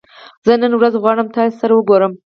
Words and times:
زه 0.45 0.53
نن 0.63 0.71
ورځ 0.75 0.93
غواړم 1.03 1.27
تاسې 1.35 1.55
سره 1.61 1.73
وګورم 1.75 2.13